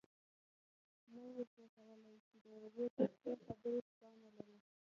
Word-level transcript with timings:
نه 1.13 1.23
شي 1.51 1.65
کولای 1.75 2.17
چې 2.27 2.35
د 2.43 2.45
يوې 2.63 2.85
ترخې 2.97 3.31
خبرې 3.45 3.79
توان 3.89 4.15
ولري. 4.21 4.57